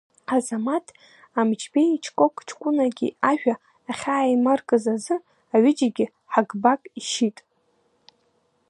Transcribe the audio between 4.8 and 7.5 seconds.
азы аҩыџьегь Ҳагбак ишьит.